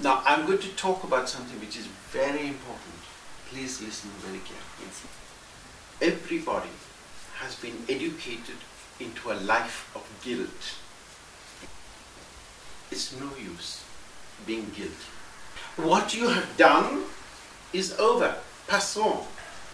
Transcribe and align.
Now, 0.00 0.22
I'm 0.24 0.46
going 0.46 0.60
to 0.60 0.68
talk 0.76 1.02
about 1.02 1.28
something 1.28 1.58
which 1.58 1.76
is 1.76 1.86
very 2.12 2.46
important. 2.46 2.94
Please 3.50 3.82
listen 3.82 4.10
very 4.18 4.38
carefully. 4.38 6.12
Everybody 6.12 6.70
has 7.40 7.56
been 7.56 7.76
educated 7.88 8.56
into 9.00 9.32
a 9.32 9.34
life 9.34 9.90
of 9.96 10.06
guilt. 10.22 10.76
It's 12.92 13.18
no 13.18 13.30
use 13.36 13.82
being 14.46 14.70
guilty. 14.76 14.94
What 15.76 16.14
you 16.14 16.28
have 16.28 16.56
done 16.56 17.02
is 17.72 17.98
over, 17.98 18.36
passons. 18.68 19.24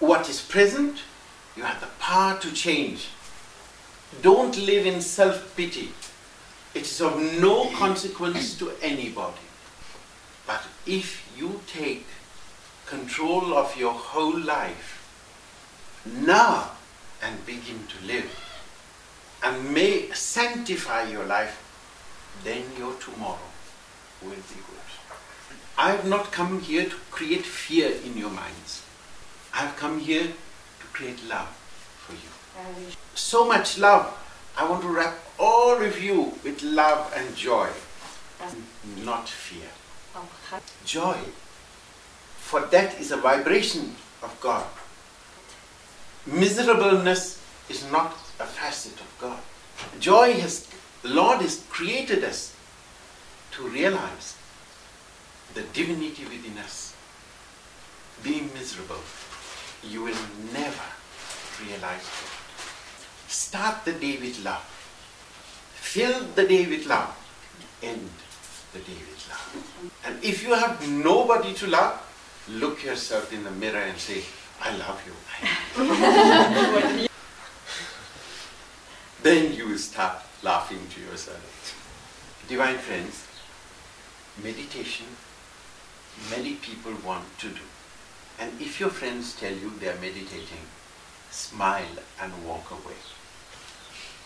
What 0.00 0.28
is 0.30 0.40
present, 0.40 1.02
you 1.54 1.64
have 1.64 1.80
the 1.80 1.86
power 1.98 2.38
to 2.40 2.52
change. 2.52 3.08
Don't 4.22 4.56
live 4.56 4.86
in 4.86 5.00
self 5.02 5.54
pity. 5.54 5.92
It 6.74 6.82
is 6.82 7.00
of 7.00 7.20
no 7.40 7.70
consequence 7.76 8.58
to 8.58 8.72
anybody. 8.80 9.40
If 10.86 11.32
you 11.36 11.60
take 11.66 12.06
control 12.86 13.54
of 13.56 13.76
your 13.76 13.92
whole 13.92 14.38
life 14.38 15.00
now 16.04 16.72
and 17.22 17.46
begin 17.46 17.86
to 17.86 18.06
live 18.06 18.30
and 19.42 19.72
may 19.72 20.10
sanctify 20.12 21.04
your 21.04 21.24
life, 21.24 21.60
then 22.44 22.64
your 22.78 22.94
tomorrow 22.94 23.38
will 24.22 24.30
be 24.30 24.36
good. 24.36 24.74
I 25.78 25.90
have 25.92 26.06
not 26.06 26.32
come 26.32 26.60
here 26.60 26.84
to 26.84 26.96
create 27.10 27.44
fear 27.46 27.90
in 28.04 28.16
your 28.16 28.30
minds. 28.30 28.82
I 29.54 29.58
have 29.58 29.76
come 29.76 30.00
here 30.00 30.24
to 30.24 30.86
create 30.92 31.24
love 31.26 31.48
for 32.06 32.12
you. 32.12 32.92
So 33.14 33.46
much 33.46 33.78
love. 33.78 34.12
I 34.56 34.68
want 34.68 34.82
to 34.82 34.88
wrap 34.88 35.14
all 35.38 35.82
of 35.82 36.00
you 36.00 36.34
with 36.44 36.62
love 36.62 37.12
and 37.16 37.34
joy, 37.34 37.68
not 39.02 39.28
fear. 39.28 39.70
Joy. 40.84 41.18
For 42.38 42.60
that 42.60 43.00
is 43.00 43.10
a 43.10 43.16
vibration 43.16 43.94
of 44.22 44.36
God. 44.40 44.66
Miserableness 46.26 47.42
is 47.68 47.90
not 47.90 48.12
a 48.40 48.46
facet 48.46 48.94
of 49.00 49.16
God. 49.20 49.40
Joy 49.98 50.34
has, 50.34 50.68
Lord 51.02 51.40
has 51.40 51.64
created 51.68 52.24
us 52.24 52.54
to 53.52 53.68
realize 53.68 54.36
the 55.54 55.62
divinity 55.72 56.24
within 56.24 56.58
us. 56.58 56.94
Be 58.22 58.42
miserable. 58.54 59.02
You 59.82 60.04
will 60.04 60.16
never 60.52 60.88
realize 61.64 62.02
God. 62.02 63.28
Start 63.28 63.84
the 63.84 63.92
day 63.92 64.16
with 64.16 64.44
love. 64.44 64.64
Fill 65.74 66.24
the 66.34 66.46
day 66.46 66.66
with 66.66 66.86
love. 66.86 67.14
End 67.82 68.10
the 68.78 68.92
love. 69.30 69.90
And 70.04 70.24
if 70.24 70.42
you 70.42 70.54
have 70.54 70.88
nobody 70.88 71.54
to 71.54 71.66
love, 71.66 72.00
look 72.48 72.84
yourself 72.84 73.32
in 73.32 73.44
the 73.44 73.50
mirror 73.50 73.78
and 73.78 73.98
say, 73.98 74.22
I 74.60 74.76
love 74.76 75.02
you. 75.06 75.14
then 79.22 79.54
you 79.54 79.68
will 79.68 79.78
start 79.78 80.18
laughing 80.42 80.80
to 80.94 81.00
yourself. 81.00 82.44
Divine 82.48 82.78
friends, 82.78 83.26
meditation, 84.42 85.06
many 86.30 86.54
people 86.54 86.92
want 87.04 87.38
to 87.38 87.48
do. 87.48 87.62
And 88.38 88.52
if 88.60 88.80
your 88.80 88.90
friends 88.90 89.34
tell 89.38 89.52
you 89.52 89.70
they 89.80 89.88
are 89.88 90.00
meditating, 90.00 90.66
smile 91.30 91.96
and 92.20 92.32
walk 92.46 92.70
away. 92.70 93.00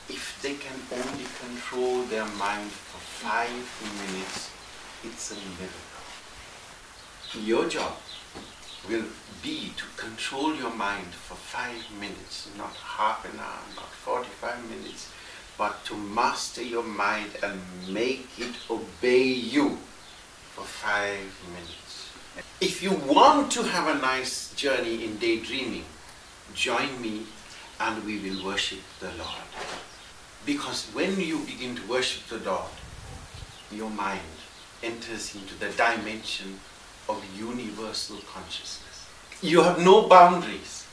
If 0.08 0.38
they 0.42 0.54
can 0.54 0.80
only 0.90 1.26
control 1.38 2.02
their 2.04 2.24
mind 2.24 2.70
for 2.70 2.98
five 2.98 3.50
minutes, 4.00 4.50
it's 5.04 5.32
a 5.32 5.34
miracle. 5.60 5.98
Your 7.44 7.68
job 7.68 7.92
will 8.88 9.04
be 9.42 9.72
to 9.76 9.84
control 9.96 10.54
your 10.54 10.72
mind 10.72 11.12
for 11.12 11.34
five 11.34 11.84
minutes, 12.00 12.48
not 12.56 12.74
half 12.74 13.24
an 13.26 13.38
hour, 13.38 13.60
not 13.76 13.90
45 13.90 14.70
minutes, 14.70 15.12
but 15.58 15.84
to 15.84 15.94
master 15.94 16.62
your 16.62 16.84
mind 16.84 17.30
and 17.42 17.60
make 17.88 18.28
it 18.38 18.54
obey 18.70 19.24
you 19.24 19.78
for 20.54 20.64
five 20.64 21.32
minutes. 21.52 22.10
If 22.60 22.82
you 22.82 22.92
want 22.92 23.52
to 23.52 23.62
have 23.62 23.94
a 23.94 24.00
nice 24.00 24.54
journey 24.54 25.04
in 25.04 25.18
daydreaming, 25.18 25.84
join 26.54 27.00
me 27.02 27.26
and 27.80 28.04
we 28.04 28.18
will 28.18 28.44
worship 28.44 28.80
the 29.00 29.10
Lord. 29.18 29.44
Because 30.48 30.86
when 30.94 31.20
you 31.20 31.40
begin 31.40 31.76
to 31.76 31.86
worship 31.86 32.26
the 32.28 32.38
Lord, 32.38 32.70
your 33.70 33.90
mind 33.90 34.38
enters 34.82 35.34
into 35.34 35.54
the 35.54 35.68
dimension 35.76 36.58
of 37.06 37.22
universal 37.38 38.16
consciousness. 38.32 39.06
You 39.42 39.62
have 39.62 39.78
no 39.78 40.08
boundaries. 40.08 40.86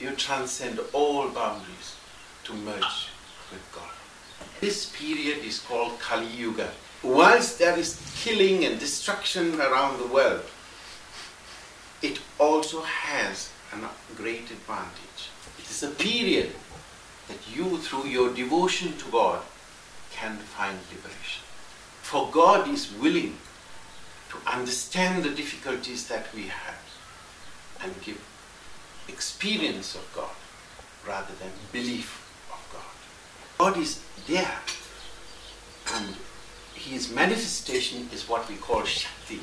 You 0.00 0.12
transcend 0.12 0.80
all 0.94 1.28
boundaries 1.28 1.96
to 2.44 2.54
merge 2.54 3.10
with 3.52 3.60
God. 3.74 3.92
This 4.62 4.86
period 4.86 5.44
is 5.44 5.60
called 5.60 6.00
Kali 6.00 6.28
Yuga. 6.28 6.70
Whilst 7.02 7.58
there 7.58 7.78
is 7.78 8.00
killing 8.22 8.64
and 8.64 8.80
destruction 8.80 9.60
around 9.60 9.98
the 9.98 10.06
world, 10.06 10.46
it 12.00 12.18
also 12.38 12.80
has 12.80 13.50
a 13.74 14.14
great 14.16 14.50
advantage. 14.50 15.28
It 15.58 15.68
is 15.68 15.82
a 15.82 15.90
period 15.90 16.54
that 17.28 17.38
you, 17.54 17.78
through 17.78 18.06
your 18.06 18.32
devotion 18.34 18.96
to 18.98 19.10
God, 19.10 19.42
can 20.12 20.36
find 20.36 20.78
liberation. 20.90 21.42
For 22.02 22.30
God 22.30 22.68
is 22.68 22.92
willing 22.92 23.36
to 24.30 24.36
understand 24.50 25.24
the 25.24 25.30
difficulties 25.30 26.08
that 26.08 26.26
we 26.34 26.42
have 26.42 26.82
and 27.82 27.92
give 28.02 28.20
experience 29.08 29.94
of 29.94 30.08
God 30.14 30.34
rather 31.06 31.34
than 31.34 31.50
belief 31.72 32.20
of 32.50 32.62
God. 32.72 32.94
God 33.58 33.80
is 33.80 34.00
there 34.26 34.58
and 35.94 36.14
his 36.74 37.10
manifestation 37.10 38.08
is 38.12 38.28
what 38.28 38.48
we 38.48 38.56
call 38.56 38.84
Shakti. 38.84 39.40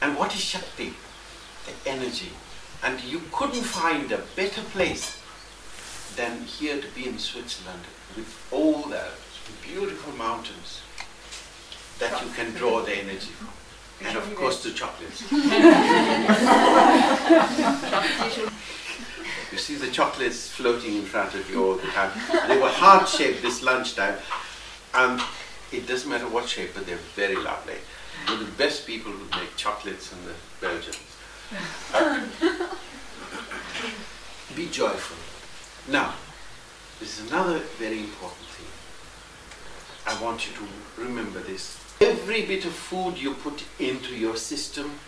And 0.00 0.16
what 0.16 0.34
is 0.34 0.40
Shakti? 0.40 0.94
The 1.66 1.90
energy. 1.90 2.30
And 2.82 3.02
you 3.02 3.22
couldn't 3.32 3.64
find 3.64 4.12
a 4.12 4.22
better 4.36 4.62
place 4.62 5.17
than 6.16 6.42
here 6.42 6.80
to 6.80 6.88
be 6.88 7.06
in 7.06 7.18
Switzerland 7.18 7.82
with 8.16 8.34
all 8.50 8.82
the 8.82 9.04
beautiful 9.62 10.12
mountains 10.14 10.82
that 11.98 12.22
you 12.22 12.30
can 12.32 12.52
draw 12.52 12.82
the 12.82 12.96
energy 12.96 13.32
from. 13.38 13.48
And 14.06 14.16
of 14.16 14.34
course 14.36 14.62
the 14.62 14.70
chocolates. 14.70 15.22
you 19.52 19.58
see 19.58 19.74
the 19.74 19.90
chocolates 19.90 20.48
floating 20.48 20.96
in 20.96 21.02
front 21.02 21.34
of 21.34 21.50
you 21.50 21.64
all 21.64 21.74
the 21.74 21.88
time. 21.88 22.12
They 22.46 22.60
were 22.60 22.68
heart 22.68 23.08
shaped 23.08 23.42
this 23.42 23.62
lunchtime. 23.62 24.14
And 24.94 25.20
it 25.72 25.86
doesn't 25.86 26.08
matter 26.08 26.28
what 26.28 26.48
shape, 26.48 26.70
but 26.74 26.86
they're 26.86 26.96
very 27.14 27.36
lovely. 27.36 27.74
They're 28.26 28.38
the 28.38 28.44
best 28.52 28.86
people 28.86 29.12
who 29.12 29.24
make 29.38 29.54
chocolates 29.56 30.12
in 30.12 30.18
the 30.24 30.34
Belgians. 30.60 30.98
Uh, 31.92 32.20
be 34.54 34.68
joyful. 34.68 35.16
Now, 35.90 36.12
this 37.00 37.18
is 37.18 37.30
another 37.30 37.60
very 37.78 38.00
important 38.00 38.46
thing. 38.48 38.66
I 40.06 40.22
want 40.22 40.46
you 40.46 40.52
to 40.56 41.02
remember 41.02 41.40
this. 41.40 41.78
Every 41.98 42.44
bit 42.44 42.66
of 42.66 42.72
food 42.72 43.16
you 43.16 43.32
put 43.32 43.64
into 43.78 44.14
your 44.14 44.36
system, 44.36 44.98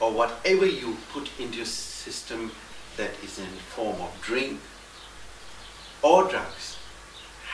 or 0.00 0.12
whatever 0.12 0.64
you 0.64 0.96
put 1.12 1.28
into 1.38 1.58
your 1.58 1.66
system 1.66 2.52
that 2.96 3.10
is 3.22 3.38
in 3.38 3.46
form 3.76 4.00
of 4.00 4.18
drink 4.22 4.60
or 6.00 6.24
drugs, 6.24 6.78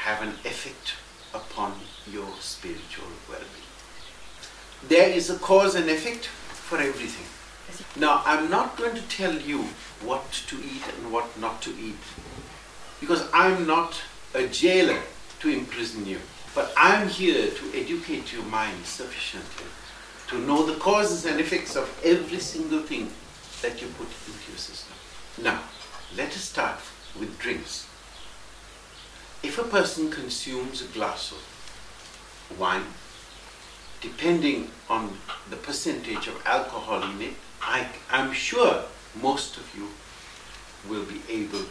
have 0.02 0.22
an 0.22 0.34
effect 0.44 0.94
upon 1.34 1.72
your 2.08 2.28
spiritual 2.38 3.08
well-being. 3.28 4.88
There 4.88 5.10
is 5.10 5.28
a 5.28 5.38
cause 5.38 5.74
and 5.74 5.90
effect 5.90 6.26
for 6.26 6.78
everything. 6.78 7.26
Now, 8.00 8.22
I'm 8.24 8.48
not 8.48 8.76
going 8.76 8.94
to 8.94 9.02
tell 9.02 9.34
you 9.34 9.64
what 10.02 10.30
to 10.48 10.56
eat 10.56 10.82
and 10.96 11.12
what 11.12 11.38
not 11.38 11.62
to 11.62 11.70
eat, 11.70 11.98
because 13.00 13.26
I'm 13.32 13.66
not 13.66 14.00
a 14.34 14.46
jailer 14.46 15.00
to 15.40 15.48
imprison 15.48 16.06
you, 16.06 16.18
but 16.54 16.72
I'm 16.76 17.08
here 17.08 17.50
to 17.50 17.70
educate 17.74 18.32
your 18.32 18.44
mind 18.44 18.84
sufficiently 18.84 19.66
to 20.28 20.38
know 20.38 20.64
the 20.64 20.78
causes 20.78 21.24
and 21.26 21.40
effects 21.40 21.74
of 21.74 21.90
every 22.04 22.38
single 22.38 22.80
thing 22.80 23.10
that 23.62 23.80
you 23.82 23.88
put 23.88 24.06
into 24.26 24.50
your 24.50 24.58
system. 24.58 24.94
Now, 25.42 25.60
let 26.16 26.28
us 26.28 26.44
start 26.44 26.78
with 27.18 27.38
drinks. 27.38 27.88
If 29.42 29.58
a 29.58 29.64
person 29.64 30.10
consumes 30.10 30.82
a 30.82 30.86
glass 30.86 31.32
of 31.32 32.58
wine, 32.58 32.84
depending 34.00 34.70
on 34.88 35.16
the 35.48 35.56
percentage 35.56 36.28
of 36.28 36.40
alcohol 36.46 37.02
in 37.02 37.22
it, 37.22 37.34
I, 37.62 37.88
am 38.10 38.32
sure 38.32 38.84
most 39.20 39.56
of 39.56 39.74
you 39.74 39.88
will 40.88 41.04
be 41.04 41.20
able 41.28 41.64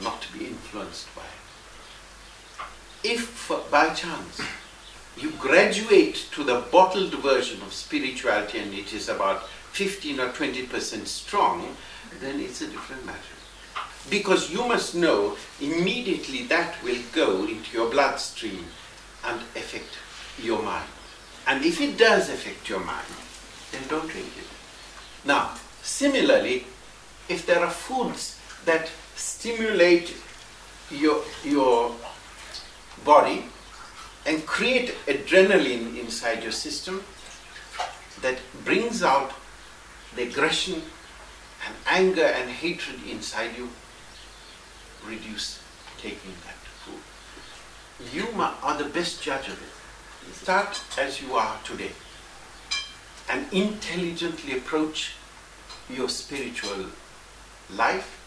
not 0.00 0.22
to 0.22 0.38
be 0.38 0.46
influenced 0.46 1.14
by 1.14 1.22
it. 1.22 3.14
If 3.14 3.50
by 3.70 3.90
chance 3.90 4.40
you 5.16 5.30
graduate 5.32 6.26
to 6.32 6.44
the 6.44 6.64
bottled 6.70 7.14
version 7.14 7.60
of 7.62 7.72
spirituality 7.72 8.58
and 8.58 8.72
it 8.72 8.92
is 8.92 9.08
about 9.08 9.48
15 9.72 10.20
or 10.20 10.28
20% 10.28 11.06
strong, 11.06 11.76
then 12.20 12.40
it's 12.40 12.60
a 12.60 12.66
different 12.66 13.04
matter. 13.04 13.18
Because 14.10 14.50
you 14.50 14.66
must 14.66 14.94
know 14.94 15.36
immediately 15.60 16.44
that 16.44 16.82
will 16.82 17.00
go 17.12 17.44
into 17.44 17.76
your 17.76 17.90
bloodstream 17.90 18.64
and 19.24 19.40
affect 19.56 19.98
your 20.42 20.62
mind. 20.62 20.88
And 21.46 21.64
if 21.64 21.80
it 21.80 21.98
does 21.98 22.28
affect 22.28 22.68
your 22.68 22.80
mind, 22.80 23.06
then 23.72 23.82
don't 23.88 24.08
drink 24.08 24.28
it. 24.38 24.46
Now, 25.24 25.54
similarly, 25.82 26.66
if 27.28 27.46
there 27.46 27.60
are 27.60 27.70
foods 27.70 28.38
that 28.64 28.90
stimulate 29.14 30.14
your, 30.90 31.22
your 31.44 31.94
body 33.04 33.44
and 34.26 34.46
create 34.46 34.94
adrenaline 35.06 35.98
inside 35.98 36.42
your 36.42 36.52
system 36.52 37.02
that 38.20 38.38
brings 38.64 39.02
out 39.02 39.32
the 40.14 40.22
aggression 40.22 40.82
and 41.66 41.74
anger 41.86 42.24
and 42.24 42.50
hatred 42.50 43.00
inside 43.08 43.56
you, 43.56 43.68
reduce 45.06 45.60
taking 45.98 46.32
that 46.44 46.56
food. 46.84 47.00
You 48.12 48.26
are 48.40 48.78
the 48.78 48.88
best 48.88 49.22
judge 49.22 49.48
of 49.48 49.54
it. 49.54 50.34
Start 50.34 50.80
as 50.98 51.20
you 51.20 51.34
are 51.34 51.58
today 51.64 51.92
and 53.28 53.46
intelligently 53.52 54.56
approach 54.56 55.14
your 55.88 56.08
spiritual 56.08 56.86
life 57.70 58.21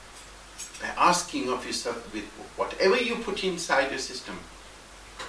by 0.81 0.87
asking 0.97 1.49
of 1.49 1.65
yourself 1.65 2.13
with 2.13 2.25
whatever 2.57 2.97
you 2.97 3.15
put 3.15 3.43
inside 3.43 3.89
your 3.89 3.99
system, 3.99 4.37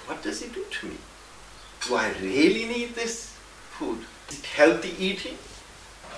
what 0.05 0.21
does 0.21 0.41
it 0.41 0.53
do 0.53 0.63
to 0.69 0.87
me? 0.87 0.97
Do 1.85 1.95
I 1.95 2.11
really 2.21 2.65
need 2.65 2.95
this 2.95 3.33
food? 3.71 3.99
Is 4.29 4.39
it 4.39 4.45
healthy 4.45 4.93
eating? 4.99 5.37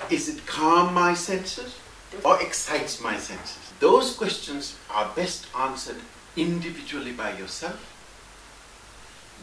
Is 0.09 0.29
it 0.29 0.45
calm 0.45 0.93
my 0.93 1.13
senses 1.13 1.77
or 2.23 2.41
excites 2.41 3.01
my 3.01 3.17
senses? 3.17 3.73
Those 3.79 4.15
questions 4.15 4.77
are 4.89 5.11
best 5.15 5.47
answered 5.55 5.97
individually 6.35 7.11
by 7.11 7.37
yourself 7.37 7.85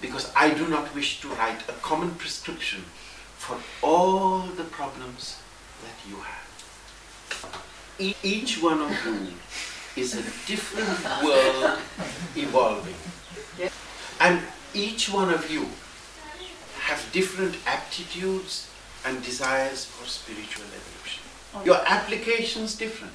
because 0.00 0.33
I 0.35 0.50
do 0.50 0.67
not 0.69 0.94
wish 0.94 1.21
to 1.21 1.29
write 1.29 1.62
a 1.69 1.73
common 1.73 2.15
prescription 2.17 2.85
for 3.38 3.56
all 3.83 4.41
the 4.41 4.65
problems 4.65 5.38
that 5.83 6.11
you 6.11 6.17
have. 6.17 6.47
Each 8.23 8.62
one 8.62 8.81
of 8.81 8.91
you 9.05 9.33
is 9.96 10.14
a 10.14 10.22
different 10.46 11.25
world 11.25 11.78
evolving. 12.37 12.94
And 14.20 14.43
each 14.75 15.10
one 15.10 15.32
of 15.32 15.50
you 15.50 15.66
have 16.81 17.04
different 17.12 17.56
aptitudes 17.66 18.69
and 19.04 19.22
desires 19.25 19.84
for 19.84 20.06
spiritual 20.06 20.64
evolution. 20.66 21.22
Your 21.64 21.81
application 21.87 22.62
is 22.62 22.75
different. 22.76 23.12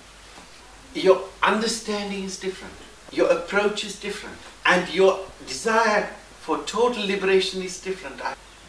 Your 0.94 1.22
understanding 1.44 2.24
is 2.24 2.40
different. 2.40 2.74
Your 3.12 3.30
approach 3.32 3.84
is 3.84 4.00
different. 4.00 4.38
And 4.66 4.92
your 4.94 5.20
desire 5.48 6.10
for 6.40 6.58
total 6.64 7.06
liberation 7.06 7.62
is 7.62 7.80
different. 7.80 8.20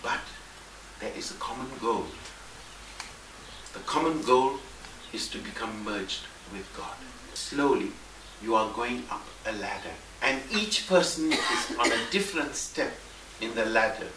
But 0.03 0.20
there 1.00 1.12
is 1.17 1.31
a 1.31 1.35
common 1.35 1.70
goal. 1.81 2.06
The 3.73 3.81
common 3.81 4.23
goal 4.23 4.58
is 5.12 5.29
to 5.29 5.38
become 5.38 5.85
merged 5.85 6.26
with 6.53 6.69
God. 6.77 6.97
Slowly, 7.35 7.91
you 8.43 8.55
are 8.55 8.71
going 8.73 9.05
up 9.11 9.25
a 9.47 9.53
ladder. 9.53 9.95
And 10.23 10.41
each 10.53 10.87
person 10.89 11.33
is 11.33 11.77
on 11.79 11.91
a 11.91 12.11
different 12.11 12.55
step 12.55 12.93
in 13.41 13.55
the 13.55 13.67
ladder 13.67 14.09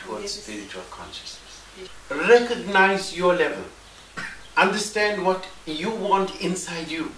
towards 0.00 0.32
spiritual 0.32 0.82
consciousness. 0.90 1.62
Recognize 2.10 3.16
your 3.16 3.34
level. 3.34 3.64
Understand 4.56 5.24
what 5.24 5.46
you 5.66 5.90
want 5.90 6.40
inside 6.40 6.88
you. 6.88 7.12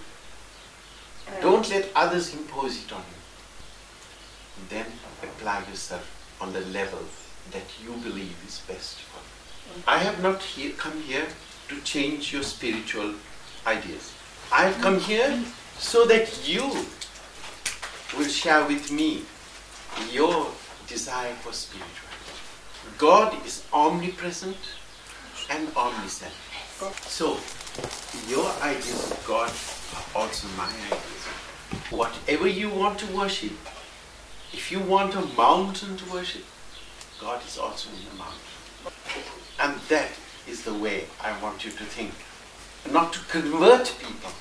Don't 1.41 1.69
let 1.69 1.89
others 1.95 2.33
impose 2.33 2.83
it 2.83 2.91
on 2.91 2.99
you. 3.01 4.67
Then 4.69 4.85
apply 5.23 5.59
yourself 5.69 6.05
on 6.41 6.53
the 6.53 6.61
level 6.61 6.99
that 7.51 7.63
you 7.83 7.93
believe 8.03 8.35
is 8.47 8.59
best 8.67 8.99
for 8.99 9.19
you. 9.19 9.83
I 9.87 9.99
have 9.99 10.21
not 10.21 10.41
here, 10.41 10.71
come 10.73 11.01
here 11.01 11.27
to 11.69 11.81
change 11.81 12.33
your 12.33 12.43
spiritual 12.43 13.13
ideas. 13.65 14.13
I 14.51 14.63
have 14.65 14.81
come 14.81 14.99
here 14.99 15.43
so 15.77 16.05
that 16.05 16.47
you 16.47 16.63
will 18.17 18.27
share 18.27 18.65
with 18.65 18.91
me 18.91 19.23
your 20.11 20.47
desire 20.87 21.33
for 21.35 21.53
spirituality. 21.53 21.99
God 22.97 23.45
is 23.45 23.63
omnipresent 23.71 24.57
and 25.51 25.67
omniscient. 25.75 26.33
So, 27.01 27.37
your 28.27 28.51
ideas 28.63 29.11
of 29.11 29.23
God 29.27 29.51
are 29.95 30.21
also 30.21 30.47
my 30.57 30.69
ideas. 30.87 31.25
Whatever 31.91 32.47
you 32.47 32.69
want 32.69 32.97
to 32.99 33.15
worship, 33.15 33.53
if 34.51 34.71
you 34.71 34.79
want 34.79 35.13
a 35.13 35.21
mountain 35.37 35.95
to 35.97 36.11
worship, 36.11 36.43
God 37.21 37.45
is 37.45 37.59
also 37.59 37.89
in 37.91 38.03
the 38.09 38.15
mountain. 38.17 38.39
And 39.59 39.79
that 39.89 40.09
is 40.47 40.63
the 40.63 40.73
way 40.73 41.05
I 41.21 41.39
want 41.39 41.65
you 41.65 41.71
to 41.71 41.83
think. 41.83 42.13
Not 42.91 43.13
to 43.13 43.19
convert 43.29 43.95
people. 43.99 44.31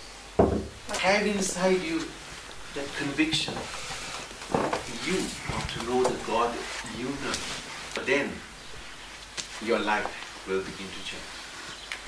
Have 0.99 1.27
inside 1.27 1.83
you 1.83 2.03
that 2.75 2.87
conviction 2.97 3.55
you 5.07 5.15
want 5.51 5.69
to 5.71 5.85
know 5.85 6.03
the 6.03 6.17
God 6.27 6.55
you 6.99 7.07
know. 7.07 7.33
But 7.95 8.07
then 8.07 8.31
your 9.65 9.79
life 9.79 10.45
will 10.47 10.61
begin 10.61 10.87
to 10.87 11.05
change. 11.05 11.38